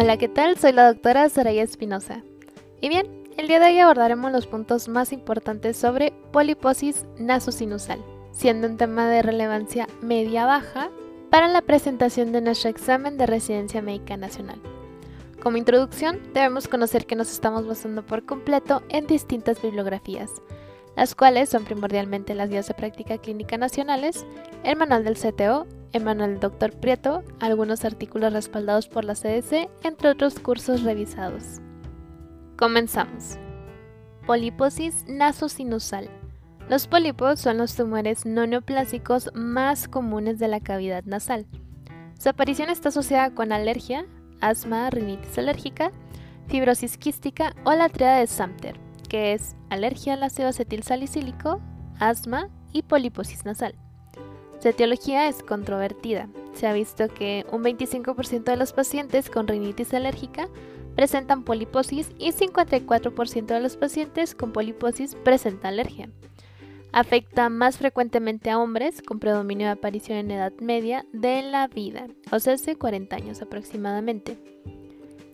[0.00, 0.56] Hola, ¿qué tal?
[0.56, 2.22] Soy la doctora Soraya Espinosa.
[2.80, 7.98] Y bien, el día de hoy abordaremos los puntos más importantes sobre poliposis nasosinusal,
[8.30, 10.90] siendo un tema de relevancia media-baja
[11.30, 14.60] para la presentación de nuestro examen de residencia médica nacional.
[15.42, 20.30] Como introducción, debemos conocer que nos estamos basando por completo en distintas bibliografías,
[20.94, 24.24] las cuales son primordialmente las guías de práctica clínica nacionales,
[24.62, 26.72] el manual del CTO, el manual del Dr.
[26.72, 31.60] Prieto, algunos artículos respaldados por la CDC, entre otros cursos revisados.
[32.56, 33.38] Comenzamos.
[34.26, 36.10] Poliposis nasosinusal.
[36.68, 41.46] Los pólipos son los tumores no neoplásicos más comunes de la cavidad nasal.
[42.18, 44.04] Su aparición está asociada con alergia,
[44.40, 45.92] asma, rinitis alérgica,
[46.48, 48.78] fibrosis quística o la triada de Samter,
[49.08, 51.60] que es alergia al ácido acetil salicílico,
[51.98, 53.74] asma y poliposis nasal.
[54.60, 56.28] Su etiología es controvertida.
[56.54, 60.48] Se ha visto que un 25% de los pacientes con rinitis alérgica
[60.96, 66.10] presentan poliposis y 54% de los pacientes con poliposis presentan alergia.
[66.90, 72.08] Afecta más frecuentemente a hombres con predominio de aparición en edad media de la vida,
[72.32, 74.38] o sea, hace 40 años aproximadamente.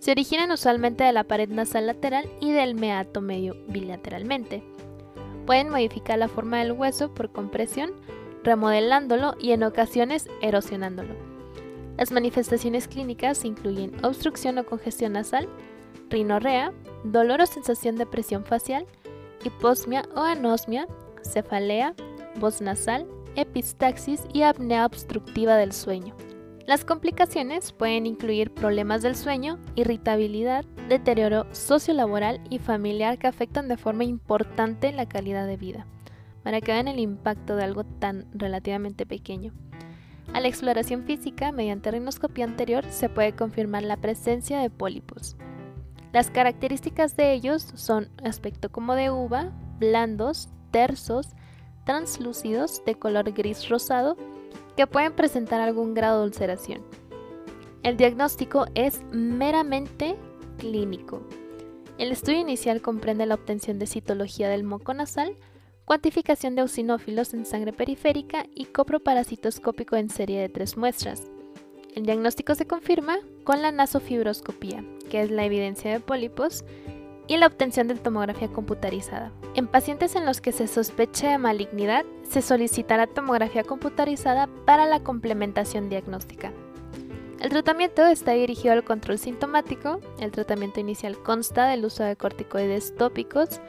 [0.00, 4.62] Se originan usualmente de la pared nasal lateral y del meato medio bilateralmente.
[5.46, 7.92] Pueden modificar la forma del hueso por compresión,
[8.44, 11.14] remodelándolo y en ocasiones erosionándolo.
[11.96, 15.48] Las manifestaciones clínicas incluyen obstrucción o congestión nasal,
[16.10, 16.72] rinorrea,
[17.04, 18.86] dolor o sensación de presión facial,
[19.44, 20.86] hiposmia o anosmia,
[21.22, 21.94] cefalea,
[22.38, 26.14] voz nasal, epistaxis y apnea obstructiva del sueño.
[26.66, 33.76] Las complicaciones pueden incluir problemas del sueño, irritabilidad, deterioro sociolaboral y familiar que afectan de
[33.76, 35.86] forma importante la calidad de vida
[36.44, 39.52] para que vean el impacto de algo tan relativamente pequeño.
[40.32, 45.36] A la exploración física mediante rinoscopía anterior se puede confirmar la presencia de pólipos.
[46.12, 51.28] Las características de ellos son aspecto como de uva, blandos, tersos,
[51.84, 54.16] translúcidos de color gris rosado
[54.76, 56.82] que pueden presentar algún grado de ulceración.
[57.82, 60.16] El diagnóstico es meramente
[60.58, 61.22] clínico.
[61.98, 65.36] El estudio inicial comprende la obtención de citología del moco nasal,
[65.84, 71.22] cuantificación de eosinófilos en sangre periférica y coproparasitoscópico en serie de tres muestras.
[71.94, 76.64] El diagnóstico se confirma con la nasofibroscopía, que es la evidencia de pólipos,
[77.26, 79.32] y la obtención de tomografía computarizada.
[79.54, 85.00] En pacientes en los que se sospeche de malignidad, se solicitará tomografía computarizada para la
[85.02, 86.52] complementación diagnóstica.
[87.40, 90.00] El tratamiento está dirigido al control sintomático.
[90.18, 93.60] El tratamiento inicial consta del uso de corticoides tópicos,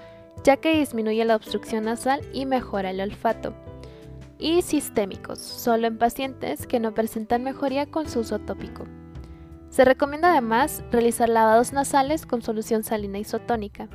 [0.44, 3.54] ya que disminuye la obstrucción nasal y mejora el olfato.
[4.38, 8.86] Y sistémicos, solo en pacientes que no presentan mejoría con su uso tópico.
[9.70, 13.90] Se recomienda además realizar lavados nasales con solución salina isotónica.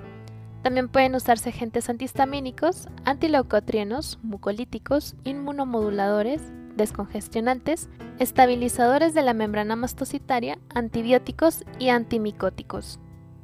[0.63, 6.43] También pueden usarse agentes antihistamínicos, antileucotrienos, mucolíticos, inmunomoduladores,
[6.77, 12.99] descongestionantes, estabilizadores de la membrana mastocitaria, antibióticos y antimicóticos.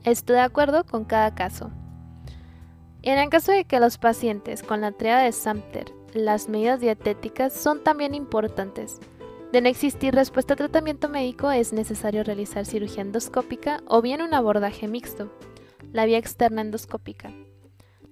[0.04, 1.70] Esto de acuerdo con cada caso.
[3.06, 7.52] En el caso de que los pacientes con la triada de Samter, las medidas dietéticas
[7.52, 8.98] son también importantes.
[9.52, 14.34] De no existir respuesta a tratamiento médico es necesario realizar cirugía endoscópica o bien un
[14.34, 15.30] abordaje mixto,
[15.92, 17.32] la vía externa endoscópica.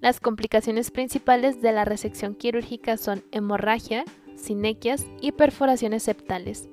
[0.01, 4.05] Las complicaciones principales de la resección quirúrgica son hemorragia,
[4.37, 6.69] sinequias y perforaciones septales,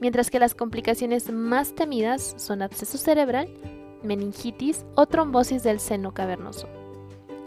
[0.00, 3.48] mientras que las complicaciones más temidas son absceso cerebral,
[4.04, 6.83] meningitis o trombosis del seno cavernoso.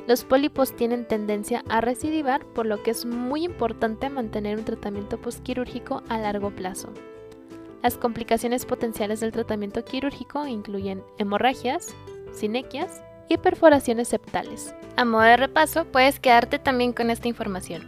[0.07, 5.19] Los pólipos tienen tendencia a recidivar, por lo que es muy importante mantener un tratamiento
[5.19, 6.93] postquirúrgico a largo plazo.
[7.83, 11.93] Las complicaciones potenciales del tratamiento quirúrgico incluyen hemorragias,
[12.31, 14.73] sinequias y perforaciones septales.
[14.95, 17.85] A modo de repaso, puedes quedarte también con esta información.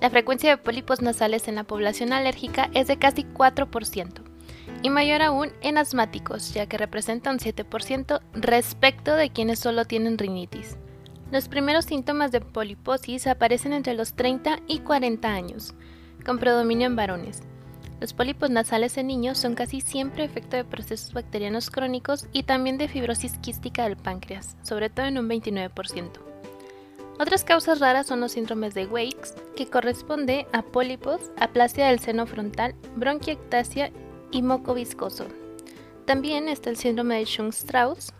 [0.00, 4.22] La frecuencia de pólipos nasales en la población alérgica es de casi 4%
[4.82, 10.16] y mayor aún en asmáticos, ya que representa un 7% respecto de quienes solo tienen
[10.16, 10.76] rinitis.
[11.30, 15.74] Los primeros síntomas de poliposis aparecen entre los 30 y 40 años,
[16.24, 17.42] con predominio en varones.
[18.00, 22.78] Los pólipos nasales en niños son casi siempre efecto de procesos bacterianos crónicos y también
[22.78, 26.08] de fibrosis quística del páncreas, sobre todo en un 29%.
[27.20, 32.26] Otras causas raras son los síndromes de Wakes, que corresponde a pólipos, aplasia del seno
[32.26, 33.92] frontal, bronquiectasia
[34.30, 35.26] y moco viscoso.
[36.06, 38.14] También está el síndrome de Chung-Strauss,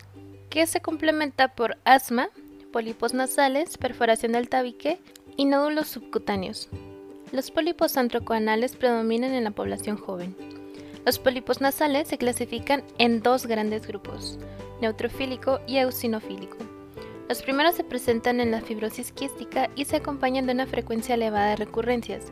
[0.51, 2.29] que se complementa por asma,
[2.71, 4.99] pólipos nasales, perforación del tabique
[5.37, 6.69] y nódulos subcutáneos.
[7.31, 10.35] Los pólipos antrocoanales predominan en la población joven.
[11.05, 14.39] Los pólipos nasales se clasifican en dos grandes grupos,
[14.81, 16.57] neutrofílico y eosinofílico.
[17.29, 21.51] Los primeros se presentan en la fibrosis quística y se acompañan de una frecuencia elevada
[21.51, 22.25] de recurrencias,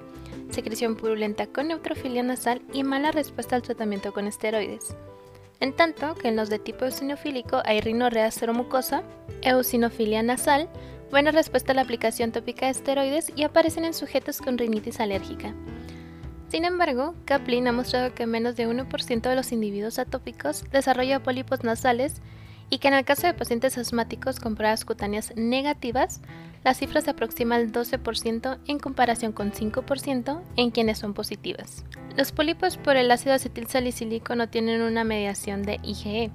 [0.49, 4.95] secreción purulenta con neutrofilia nasal y mala respuesta al tratamiento con esteroides.
[5.59, 9.03] En tanto que en los de tipo eosinofílico hay rinorrea seromucosa,
[9.41, 10.69] eosinofilia nasal,
[11.11, 15.53] buena respuesta a la aplicación tópica de esteroides y aparecen en sujetos con rinitis alérgica.
[16.47, 21.63] Sin embargo, Kaplan ha mostrado que menos de 1% de los individuos atópicos desarrolla pólipos
[21.63, 22.21] nasales
[22.69, 26.21] y que en el caso de pacientes asmáticos con pruebas cutáneas negativas,
[26.63, 31.85] la cifra se aproxima al 12% en comparación con 5% en quienes son positivas.
[32.17, 36.31] Los pólipos por el ácido acetilsalicílico no tienen una mediación de IgE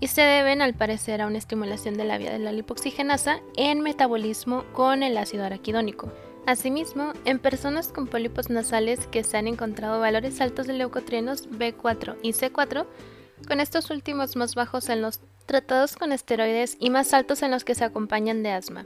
[0.00, 3.80] y se deben al parecer a una estimulación de la vía de la lipoxigenasa en
[3.80, 6.10] metabolismo con el ácido araquidónico.
[6.46, 12.16] Asimismo, en personas con pólipos nasales que se han encontrado valores altos de leucotrienos B4
[12.22, 12.86] y C4,
[13.46, 17.64] con estos últimos más bajos en los tratados con esteroides y más altos en los
[17.64, 18.84] que se acompañan de asma.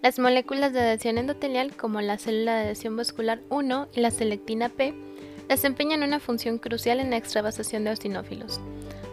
[0.00, 4.68] Las moléculas de adhesión endotelial, como la célula de adhesión vascular 1 y la selectina
[4.68, 4.94] P,
[5.48, 8.60] desempeñan una función crucial en la extravasación de eosinófilos,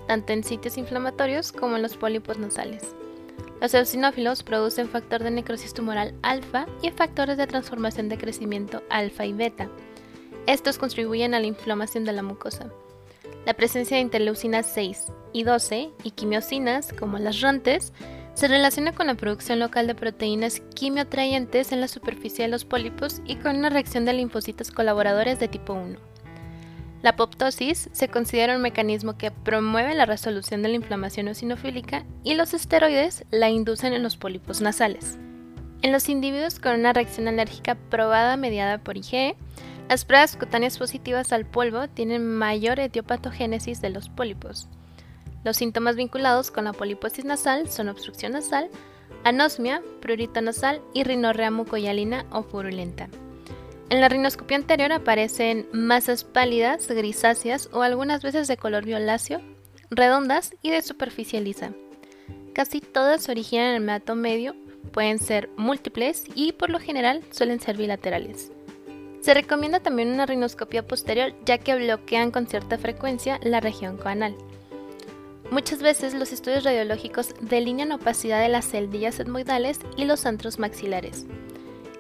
[0.08, 2.84] tanto en sitios inflamatorios como en los pólipos nasales.
[3.62, 9.26] Los eosinófilos producen factor de necrosis tumoral alfa y factores de transformación de crecimiento alfa
[9.26, 9.68] y beta.
[10.46, 12.70] Estos contribuyen a la inflamación de la mucosa.
[13.48, 17.92] La presencia de interleucinas 6 y 12 y quimiosinas, como las rontes,
[18.36, 23.22] se relaciona con la producción local de proteínas quimioatrayentes en la superficie de los pólipos
[23.26, 25.98] y con una reacción de linfocitos colaboradores de tipo 1.
[27.02, 32.34] La apoptosis se considera un mecanismo que promueve la resolución de la inflamación eosinofílica y
[32.34, 35.18] los esteroides la inducen en los pólipos nasales.
[35.82, 39.36] En los individuos con una reacción alérgica probada mediada por IgE,
[39.88, 44.68] las pruebas cutáneas positivas al polvo tienen mayor etiopatogénesis de los pólipos.
[45.46, 48.68] Los síntomas vinculados con la poliposis nasal son obstrucción nasal,
[49.24, 53.10] anosmia, prurito nasal y rinorrea mucoyalina o purulenta.
[53.92, 59.40] En la rinoscopia anterior aparecen masas pálidas, grisáceas o algunas veces de color violáceo,
[59.92, 61.74] redondas y de superficie lisa.
[62.56, 64.56] Casi todas se originan en el meato medio,
[64.92, 68.52] pueden ser múltiples y por lo general suelen ser bilaterales.
[69.22, 74.36] Se recomienda también una rinoscopia posterior ya que bloquean con cierta frecuencia la región coanal.
[75.52, 81.26] Muchas veces los estudios radiológicos delinean opacidad de las celdillas etmoidales y los antros maxilares.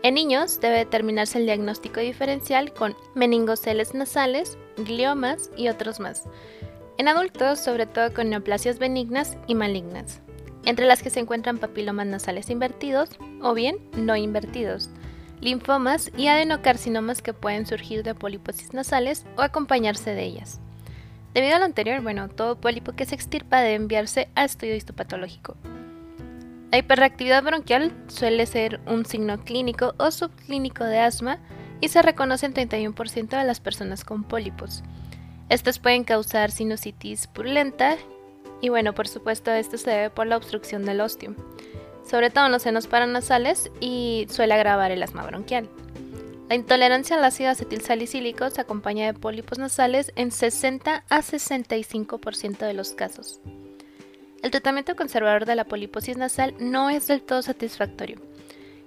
[0.01, 6.23] En niños debe determinarse el diagnóstico diferencial con meningoceles nasales, gliomas y otros más.
[6.97, 10.21] En adultos, sobre todo con neoplasias benignas y malignas,
[10.65, 13.09] entre las que se encuentran papilomas nasales invertidos
[13.41, 14.89] o bien no invertidos,
[15.41, 20.61] linfomas y adenocarcinomas que pueden surgir de poliposis nasales o acompañarse de ellas.
[21.35, 25.57] Debido a lo anterior, bueno, todo pólipo que se extirpa debe enviarse a estudio histopatológico.
[26.71, 31.39] La hiperreactividad bronquial suele ser un signo clínico o subclínico de asma
[31.81, 34.81] y se reconoce en 31% de las personas con pólipos.
[35.49, 37.97] Estas pueden causar sinusitis purulenta
[38.61, 41.35] y bueno, por supuesto esto se debe por la obstrucción del osteo,
[42.09, 45.69] sobre todo en los senos paranasales y suele agravar el asma bronquial.
[46.47, 52.73] La intolerancia al ácido acetilsalicílico se acompaña de pólipos nasales en 60 a 65% de
[52.73, 53.39] los casos.
[54.43, 58.17] El tratamiento conservador de la poliposis nasal no es del todo satisfactorio.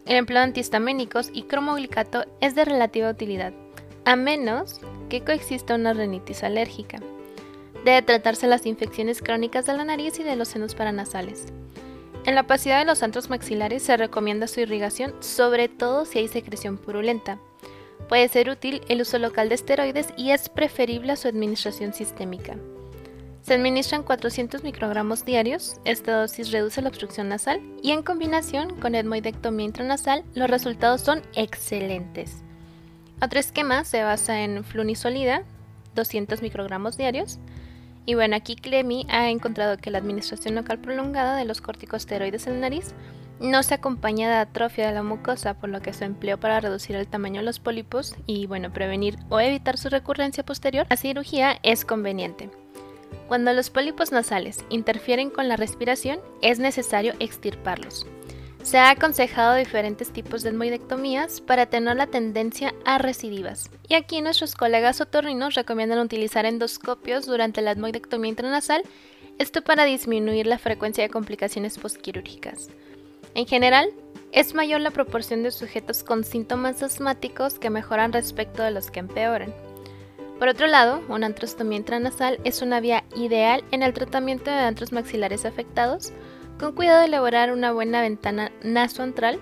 [0.07, 3.53] El empleo de antihistamínicos y cromoglicato es de relativa utilidad,
[4.05, 7.01] a menos que coexista una rinitis alérgica.
[7.85, 11.47] Debe tratarse las infecciones crónicas de la nariz y de los senos paranasales.
[12.25, 16.29] En la opacidad de los antros maxilares se recomienda su irrigación, sobre todo si hay
[16.29, 17.41] secreción purulenta.
[18.09, 22.57] Puede ser útil el uso local de esteroides y es preferible a su administración sistémica.
[23.43, 28.95] Se administran 400 microgramos diarios, esta dosis reduce la obstrucción nasal y en combinación con
[28.95, 32.43] etmoidectomía intranasal los resultados son excelentes.
[33.23, 35.45] Otro esquema se basa en flunisolida,
[35.95, 37.39] 200 microgramos diarios,
[38.07, 42.55] y bueno, aquí Clemi ha encontrado que la administración local prolongada de los corticosteroides en
[42.55, 42.95] la nariz
[43.41, 46.97] no se acompaña de atrofia de la mucosa, por lo que su empleo para reducir
[46.97, 51.59] el tamaño de los pólipos y bueno, prevenir o evitar su recurrencia posterior a cirugía
[51.63, 52.51] es conveniente.
[53.29, 58.07] Cuando los pólipos nasales interfieren con la respiración, es necesario extirparlos.
[58.63, 63.71] Se ha aconsejado diferentes tipos de etmoidectomías para tener la tendencia a recidivas.
[63.87, 68.83] Y aquí nuestros colegas otorrinos recomiendan utilizar endoscopios durante la etmoidectomía intranasal,
[69.39, 72.69] esto para disminuir la frecuencia de complicaciones postquirúrgicas.
[73.39, 73.91] En general,
[74.33, 78.99] es mayor la proporción de sujetos con síntomas asmáticos que mejoran respecto de los que
[78.99, 79.55] empeoran.
[80.41, 84.91] Por otro lado, una antrostomía intranasal es una vía ideal en el tratamiento de antros
[84.91, 86.13] maxilares afectados,
[86.59, 89.39] con cuidado de elaborar una buena ventana nasoantral.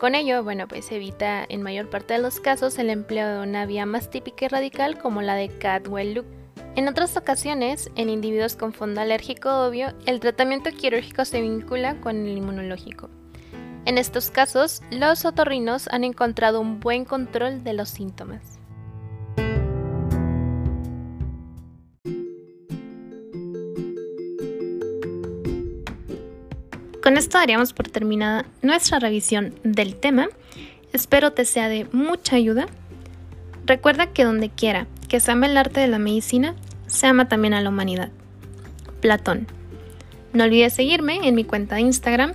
[0.00, 3.64] Con ello, bueno, pues evita en mayor parte de los casos el empleo de una
[3.64, 6.26] vía más típica y radical como la de Cadwell-Loop.
[6.74, 12.26] En otras ocasiones, en individuos con fondo alérgico obvio, el tratamiento quirúrgico se vincula con
[12.26, 13.08] el inmunológico.
[13.86, 18.40] En estos casos, los otorrinos han encontrado un buen control de los síntomas.
[27.02, 30.28] Con esto daríamos por terminada nuestra revisión del tema.
[30.92, 32.66] Espero te sea de mucha ayuda.
[33.64, 36.54] Recuerda que donde quiera que se ama el arte de la medicina,
[36.86, 38.10] se ama también a la humanidad.
[39.00, 39.48] Platón.
[40.32, 42.34] No olvides seguirme en mi cuenta de Instagram,